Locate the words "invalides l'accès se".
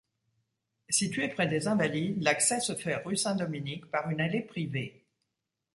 1.67-2.73